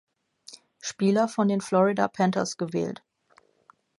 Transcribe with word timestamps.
Spieler 0.79 1.27
von 1.27 1.47
den 1.47 1.61
Florida 1.61 2.07
Panthers 2.07 2.57
gewählt. 2.57 3.03